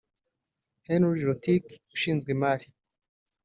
[0.87, 2.67] Henry Rotich ushinzwe imari